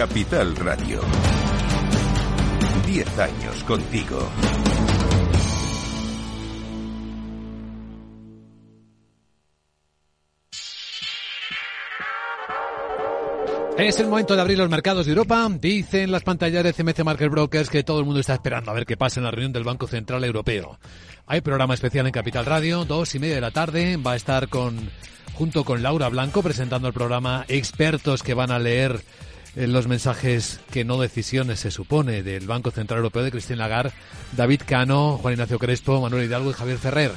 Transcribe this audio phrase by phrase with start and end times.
[0.00, 1.02] Capital Radio.
[2.86, 4.30] Diez años contigo.
[13.76, 15.46] Es el momento de abrir los mercados de Europa.
[15.60, 18.86] Dicen las pantallas de CMC Market Brokers que todo el mundo está esperando a ver
[18.86, 20.78] qué pasa en la reunión del Banco Central Europeo.
[21.26, 23.98] Hay programa especial en Capital Radio, dos y media de la tarde.
[23.98, 24.88] Va a estar con,
[25.34, 29.02] junto con Laura Blanco presentando el programa expertos que van a leer
[29.56, 33.92] los mensajes que no decisiones se supone del Banco Central Europeo de Cristina Lagarde,
[34.36, 37.12] David Cano, Juan Ignacio Crespo, Manuel Hidalgo y Javier Ferrer.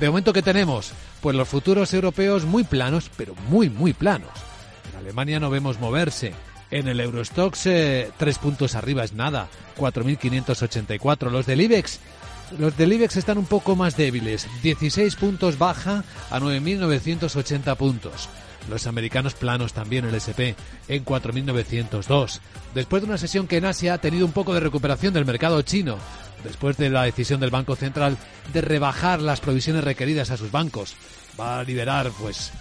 [0.00, 4.30] De momento que tenemos, pues los futuros europeos muy planos, pero muy muy planos.
[4.98, 6.34] Alemania no vemos moverse.
[6.70, 11.30] En el Eurostox, eh, tres puntos arriba es nada, 4.584.
[11.30, 12.00] Los del IBEX,
[12.58, 18.28] los del IBEX están un poco más débiles, 16 puntos baja a 9.980 puntos.
[18.68, 20.56] Los americanos planos también el SP
[20.88, 22.40] en 4.902.
[22.74, 25.62] Después de una sesión que en Asia ha tenido un poco de recuperación del mercado
[25.62, 25.98] chino,
[26.44, 28.16] después de la decisión del Banco Central
[28.52, 30.96] de rebajar las provisiones requeridas a sus bancos,
[31.38, 32.52] va a liberar pues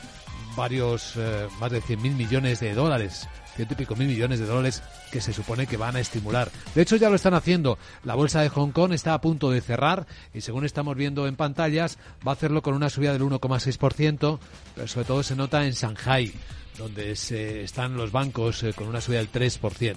[0.56, 4.84] varios, eh, más de 100.000 millones de dólares, ciento y pico mil millones de dólares
[5.11, 6.52] que se supone que van a estimular.
[6.73, 7.78] De hecho, ya lo están haciendo.
[8.03, 11.36] La bolsa de Hong Kong está a punto de cerrar y según estamos viendo en
[11.36, 14.39] pantallas, va a hacerlo con una subida del 1,6%,
[14.76, 16.33] pero sobre todo se nota en Shanghai,
[16.78, 19.95] donde se están los bancos eh, con una subida del 3%.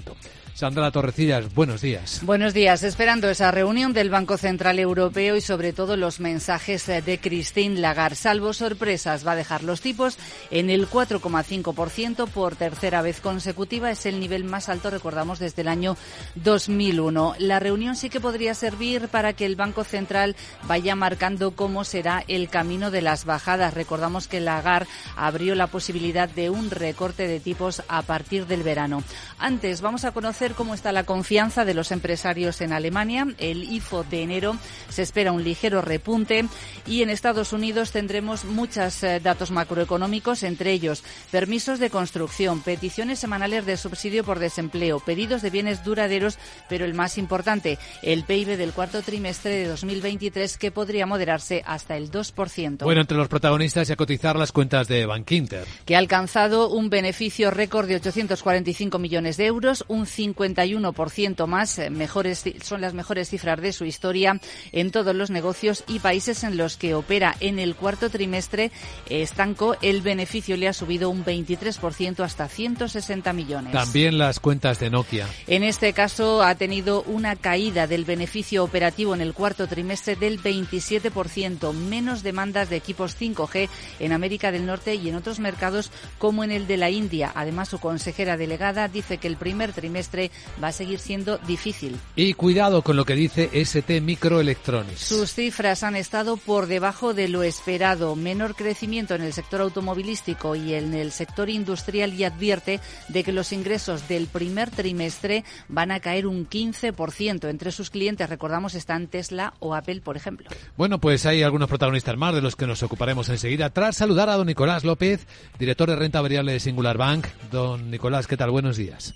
[0.59, 2.20] Sandra Torrecillas, buenos días.
[2.25, 2.83] Buenos días.
[2.83, 7.79] Esperando esa reunión del Banco Central Europeo y sobre todo los mensajes eh, de Christine
[7.79, 8.17] Lagarde.
[8.17, 10.19] Salvo sorpresas, va a dejar los tipos
[10.51, 13.92] en el 4,5% por tercera vez consecutiva.
[13.92, 15.97] Es el nivel más alto, recordamos, desde el año
[16.35, 17.37] 2001.
[17.39, 22.25] La reunión sí que podría servir para que el Banco Central vaya marcando cómo será
[22.27, 23.75] el camino de las bajadas.
[23.75, 29.02] Recordamos que Lagarde abrió la posibilidad de un recorte de tipos a partir del verano.
[29.39, 33.27] Antes, vamos a conocer cómo está la confianza de los empresarios en Alemania.
[33.39, 34.56] El IFO de enero
[34.89, 36.46] se espera un ligero repunte
[36.86, 43.18] y en Estados Unidos tendremos muchos eh, datos macroeconómicos, entre ellos permisos de construcción, peticiones
[43.18, 48.57] semanales de subsidio por desempleo, pedidos de bienes duraderos, pero el más importante, el PIB
[48.57, 52.84] del cuarto trimestre de 2023 que podría moderarse hasta el 2%.
[52.84, 55.67] Bueno, entre los protagonistas y a cotizar las cuentas de Bankinter.
[55.84, 61.79] Que ha alcanzado un beneficio récord de 845 millones de euros, un 5 51% más,
[61.79, 64.41] eh, mejores, son las mejores cifras de su historia
[64.73, 67.36] en todos los negocios y países en los que opera.
[67.41, 68.70] En el cuarto trimestre
[69.08, 73.73] estanco, el beneficio le ha subido un 23% hasta 160 millones.
[73.73, 75.27] También las cuentas de Nokia.
[75.46, 80.40] En este caso ha tenido una caída del beneficio operativo en el cuarto trimestre del
[80.40, 83.69] 27%, menos demandas de equipos 5G
[84.01, 87.33] en América del Norte y en otros mercados como en el de la India.
[87.35, 90.31] Además, su consejera delegada dice que el primer trimestre
[90.63, 91.97] va a seguir siendo difícil.
[92.17, 95.01] Y cuidado con lo que dice ST Microelectronics.
[95.01, 98.17] Sus cifras han estado por debajo de lo esperado.
[98.17, 103.33] Menor crecimiento en el sector automovilístico y en el sector industrial y advierte de que
[103.33, 107.48] los ingresos del primer trimestre van a caer un 15%.
[107.48, 110.48] Entre sus clientes, recordamos, están Tesla o Apple, por ejemplo.
[110.77, 113.70] Bueno, pues hay algunos protagonistas más de los que nos ocuparemos enseguida.
[113.70, 115.27] Tras saludar a don Nicolás López,
[115.58, 117.27] director de renta variable de Singular Bank.
[117.51, 118.51] Don Nicolás, ¿qué tal?
[118.51, 119.15] Buenos días.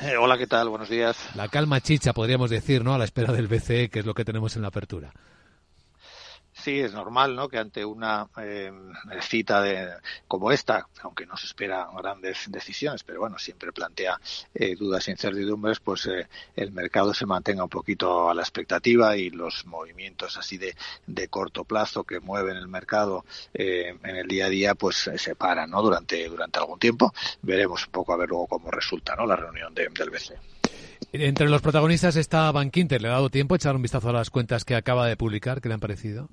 [0.00, 0.68] Eh, hola, ¿qué tal?
[0.68, 1.16] Buenos días.
[1.34, 2.94] La calma chicha, podríamos decir, ¿no?
[2.94, 5.12] A la espera del BCE, que es lo que tenemos en la apertura.
[6.62, 7.48] Sí, es normal, ¿no?
[7.48, 8.70] Que ante una eh,
[9.22, 9.94] cita de,
[10.28, 14.20] como esta, aunque no se esperan grandes decisiones, pero bueno, siempre plantea
[14.54, 19.16] eh, dudas e incertidumbres, pues eh, el mercado se mantenga un poquito a la expectativa
[19.16, 20.76] y los movimientos así de,
[21.06, 25.70] de corto plazo que mueven el mercado en el día a día, pues se paran,
[25.70, 25.82] ¿no?
[25.82, 27.12] Durante durante algún tiempo.
[27.42, 29.26] Veremos un poco a ver luego cómo resulta, ¿no?
[29.26, 30.59] La reunión del BCE.
[31.12, 33.00] Entre los protagonistas está Bankinter.
[33.00, 35.60] ¿Le ha dado tiempo a echar un vistazo a las cuentas que acaba de publicar?
[35.60, 36.28] ¿Qué le han parecido?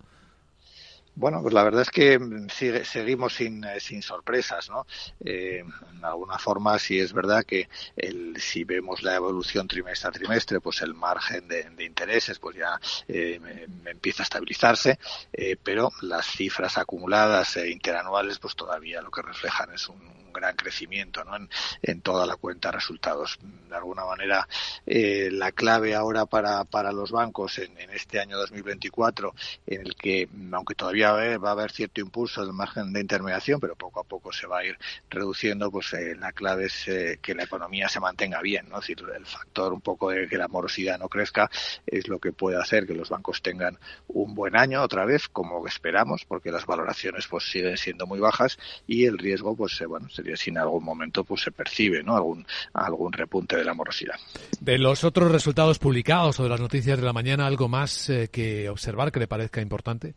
[1.19, 2.19] Bueno, pues la verdad es que
[2.53, 4.85] sigue, seguimos sin, eh, sin sorpresas, ¿no?
[5.25, 5.63] Eh,
[5.95, 10.61] en alguna forma sí es verdad que el, si vemos la evolución trimestre a trimestre,
[10.61, 13.41] pues el margen de, de intereses pues ya eh,
[13.87, 14.99] empieza a estabilizarse,
[15.33, 20.55] eh, pero las cifras acumuladas e interanuales pues todavía lo que reflejan es un, gran
[20.55, 21.35] crecimiento ¿no?
[21.81, 23.39] en, toda la cuenta de resultados.
[23.69, 24.47] De alguna manera,
[24.85, 29.33] eh, la clave ahora para, para los bancos en, este año 2024,
[29.65, 33.75] en el que, aunque todavía va a haber cierto impulso del margen de intermediación, pero
[33.75, 34.77] poco a poco se va a ir
[35.09, 38.79] reduciendo, pues eh, la clave es eh, que la economía se mantenga bien, ¿no?
[38.79, 41.49] Es decir, el factor un poco de que la morosidad no crezca
[41.85, 45.65] es lo que puede hacer que los bancos tengan un buen año otra vez, como
[45.67, 50.09] esperamos, porque las valoraciones pues siguen siendo muy bajas y el riesgo, pues eh, bueno,
[50.09, 52.15] sería si en algún momento pues se percibe ¿no?
[52.15, 54.15] algún, algún repunte de la morosidad.
[54.59, 58.29] De los otros resultados publicados o de las noticias de la mañana, ¿algo más eh,
[58.31, 60.15] que observar que le parezca importante?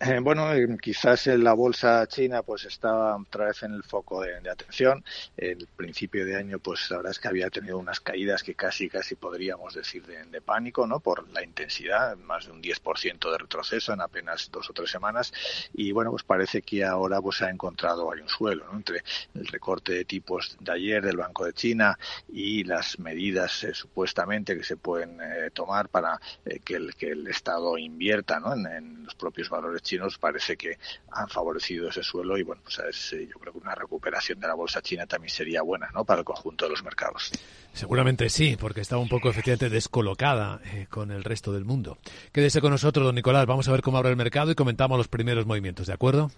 [0.00, 4.36] Eh, bueno, eh, quizás la bolsa china pues estaba otra vez en el foco de,
[4.50, 5.04] atención.
[5.36, 8.88] El principio de año pues la verdad es que había tenido unas caídas que casi
[8.88, 11.00] casi podríamos decir de, pánico, ¿no?
[11.00, 15.32] Por la intensidad, más de un 10% de retroceso en apenas dos o tres semanas
[15.72, 18.66] y bueno, pues parece que ahora pues se ha encontrado hay un suelo.
[18.72, 19.02] Entre
[19.34, 21.98] el recorte de tipos de ayer del Banco de China
[22.28, 25.18] y las medidas eh, supuestamente que se pueden
[25.52, 26.20] tomar para
[26.64, 28.54] que, el, que el Estado invierta, ¿no?
[28.54, 30.78] en los propios valores chinos parece que
[31.12, 32.78] han favorecido ese suelo y bueno, pues
[33.12, 36.04] eh, yo creo que una recuperación de la bolsa china también sería buena, ¿no?
[36.04, 37.30] Para el conjunto de los mercados.
[37.72, 41.98] Seguramente sí, porque estaba un poco efectivamente descolocada eh, con el resto del mundo.
[42.32, 43.46] Quédese con nosotros, don Nicolás.
[43.46, 46.30] Vamos a ver cómo abre el mercado y comentamos los primeros movimientos, ¿de acuerdo?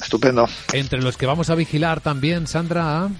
[0.00, 0.48] Estupendo.
[0.72, 3.10] Entre los que vamos a vigilar también, Sandra.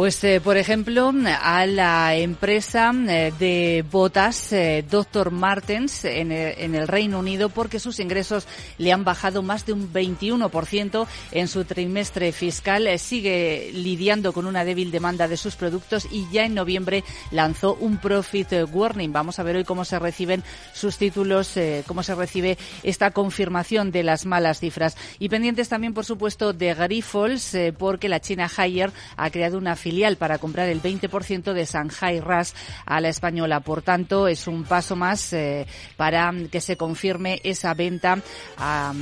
[0.00, 1.12] Pues, eh, por ejemplo,
[1.42, 5.30] a la empresa eh, de botas eh, Dr.
[5.30, 8.48] Martens en, el Reino Unido porque sus ingresos
[8.78, 12.88] le han bajado más de un 21% en su trimestre fiscal.
[12.98, 17.98] sigue lidiando con una débil demanda de sus productos y ya en noviembre lanzó un
[17.98, 19.12] profit warning.
[19.12, 20.42] Vamos a ver hoy cómo se reciben
[20.72, 21.52] sus títulos,
[21.86, 24.96] cómo se recibe esta confirmación de las malas cifras.
[25.18, 30.14] Y pendientes también, por supuesto, de Grifols porque la China Haier ha creado una filial
[30.14, 32.54] para comprar el 20% de Shanghai RAS
[32.86, 33.58] a la española.
[33.58, 35.66] Por tanto, es un paso más eh,
[35.96, 38.18] para que se confirme esa venta
[38.56, 38.92] a,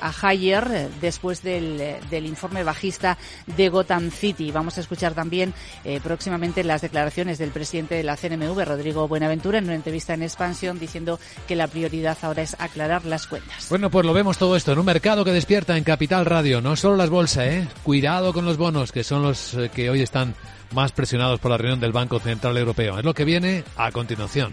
[0.00, 4.52] a, Haier después del, del, informe bajista de Gotham City.
[4.52, 5.54] Vamos a escuchar también
[5.84, 10.22] eh, próximamente las declaraciones del presidente de la CNMV, Rodrigo Buenaventura, en una entrevista en
[10.22, 13.66] Expansión diciendo que la prioridad ahora es aclarar las cuentas.
[13.70, 16.76] Bueno, pues lo vemos todo esto en un mercado que despierta en Capital Radio, no
[16.76, 17.68] solo las bolsas, ¿eh?
[17.82, 20.34] Cuidado con los bonos, que son los eh, que hoy están
[20.74, 22.98] más presionados por la reunión del Banco Central Europeo.
[22.98, 24.52] Es lo que viene a continuación.